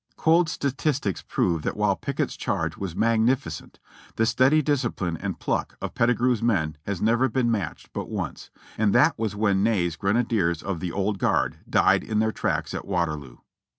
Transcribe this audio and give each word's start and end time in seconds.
Cold 0.17 0.49
statistics 0.49 1.21
prove 1.21 1.61
that 1.61 1.77
while 1.77 1.95
Pickett's 1.95 2.35
charge 2.35 2.75
was 2.75 2.95
magnifi 2.95 3.51
cent, 3.51 3.77
the 4.15 4.25
steady 4.25 4.59
discipline 4.63 5.15
and 5.15 5.39
pluck 5.39 5.77
of 5.79 5.93
Pettigrew's 5.93 6.41
men 6.41 6.75
has 6.87 7.03
never 7.03 7.29
been 7.29 7.51
matched 7.51 7.93
but 7.93 8.09
once, 8.09 8.49
and 8.79 8.95
that 8.95 9.15
was 9.19 9.35
when 9.35 9.61
Ney's 9.61 9.95
grenadiers 9.95 10.63
of 10.63 10.79
"The 10.79 10.91
Old 10.91 11.19
Guard" 11.19 11.59
died 11.69 12.03
in 12.03 12.17
their 12.17 12.31
tracks 12.31 12.73
at 12.73 12.85
Waterloo. 12.87 13.37